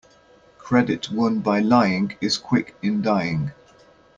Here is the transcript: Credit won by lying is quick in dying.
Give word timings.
Credit 0.57 1.11
won 1.11 1.41
by 1.41 1.59
lying 1.59 2.15
is 2.21 2.39
quick 2.39 2.75
in 2.81 3.03
dying. 3.03 3.51